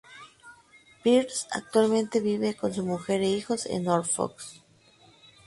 Pears 1.03 1.47
actualmente 1.51 2.21
vive 2.21 2.55
con 2.55 2.73
su 2.73 2.83
mujer 2.83 3.21
e 3.21 3.29
hijos 3.29 3.67
en 3.67 3.87
Oxford. 3.87 4.33